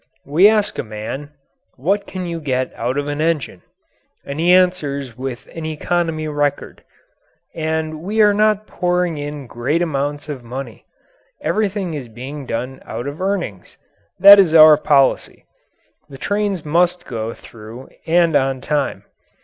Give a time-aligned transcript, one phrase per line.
[0.25, 1.29] We ask a man,
[1.75, 3.61] "What can you get out of an engine?"
[4.25, 6.83] and he answers with an economy record.
[7.53, 10.85] And we are not pouring in great amounts of money.
[11.41, 13.77] Everything is being done out of earnings.
[14.19, 15.45] That is our policy.
[16.09, 19.03] The trains must go through and on time.